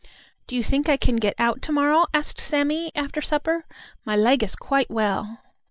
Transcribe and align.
"Do 0.47 0.55
you 0.55 0.63
think 0.63 0.89
I 0.89 0.97
can 0.97 1.17
get 1.17 1.35
out 1.37 1.61
to 1.61 1.71
morrow?" 1.71 2.07
asked 2.11 2.39
Sammie, 2.41 2.91
after 2.95 3.21
supper. 3.21 3.67
"My 4.03 4.15
leg 4.15 4.41
is 4.41 4.55
quite 4.55 4.89
well." 4.89 5.37